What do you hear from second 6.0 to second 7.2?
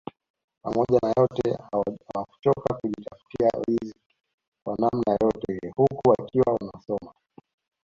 wakiwa wanasoma